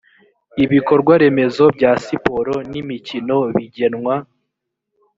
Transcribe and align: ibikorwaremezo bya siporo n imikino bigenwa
ibikorwaremezo 0.63 1.63
bya 1.77 1.91
siporo 2.05 2.55
n 2.71 2.73
imikino 2.81 3.37
bigenwa 3.55 4.15